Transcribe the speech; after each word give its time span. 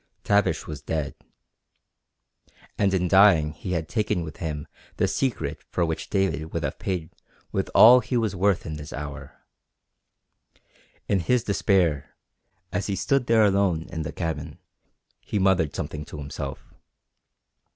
Tavish 0.23 0.65
was 0.65 0.81
dead, 0.81 1.13
and 2.75 2.91
in 2.91 3.07
dying 3.07 3.51
he 3.53 3.73
had 3.73 3.87
taken 3.87 4.23
with 4.23 4.37
him 4.37 4.65
the 4.97 5.07
secret 5.07 5.63
for 5.69 5.85
which 5.85 6.09
David 6.09 6.51
would 6.51 6.63
have 6.63 6.79
paid 6.79 7.11
with 7.51 7.69
all 7.75 7.99
he 7.99 8.17
was 8.17 8.35
worth 8.35 8.65
in 8.65 8.77
this 8.77 8.91
hour. 8.93 9.37
In 11.07 11.19
his 11.19 11.43
despair, 11.43 12.15
as 12.71 12.87
he 12.87 12.95
stood 12.95 13.27
there 13.27 13.43
alone 13.45 13.83
in 13.91 14.01
the 14.01 14.11
cabin, 14.11 14.57
he 15.19 15.37
muttered 15.37 15.75
something 15.75 16.03
to 16.05 16.17
himself. 16.17 16.73